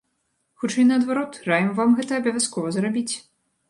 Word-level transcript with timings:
Хутчэй 0.63 0.85
наадварот, 0.93 1.39
раім 1.51 1.71
вам 1.83 1.89
гэта 2.01 2.11
абавязкова 2.23 2.67
зрабіць. 2.81 3.11